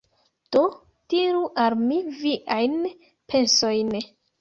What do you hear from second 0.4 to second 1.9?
Do, diru al